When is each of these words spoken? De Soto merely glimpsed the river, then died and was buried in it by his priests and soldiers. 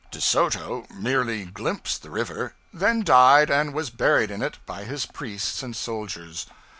De 0.09 0.19
Soto 0.19 0.87
merely 0.91 1.45
glimpsed 1.45 2.01
the 2.01 2.09
river, 2.09 2.55
then 2.73 3.03
died 3.03 3.51
and 3.51 3.71
was 3.71 3.91
buried 3.91 4.31
in 4.31 4.41
it 4.41 4.57
by 4.65 4.83
his 4.83 5.05
priests 5.05 5.61
and 5.61 5.75
soldiers. 5.75 6.47